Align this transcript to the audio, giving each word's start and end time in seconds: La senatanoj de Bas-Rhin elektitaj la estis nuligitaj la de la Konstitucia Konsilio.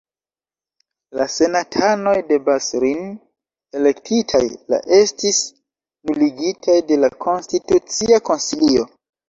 La 1.19 1.25
senatanoj 1.33 2.13
de 2.29 2.39
Bas-Rhin 2.47 3.03
elektitaj 3.81 4.43
la 4.77 4.81
estis 5.01 5.45
nuligitaj 6.13 6.81
la 6.81 6.89
de 6.91 7.01
la 7.07 7.15
Konstitucia 7.31 8.25
Konsilio. 8.33 8.91